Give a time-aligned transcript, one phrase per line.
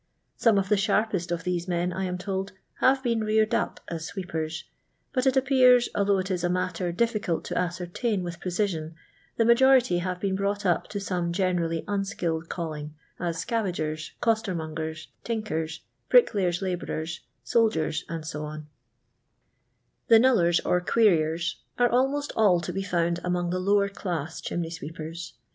[0.35, 4.03] Some of the sharpest of these men, I am told, have been reared up as
[4.07, 4.63] sweepers;
[5.13, 8.95] but it appears, although it is a matter difficult to ascertain with precision,
[9.37, 15.81] the majority have been brought up to some generally unskilled calling, as scavagers, costermongers, tinkers,
[16.09, 18.63] bricklayers' labourers, soldiers, &^
[20.07, 24.71] The knullers or queriers are almost all to be found among the lower class chimney
[24.71, 25.33] sweepers.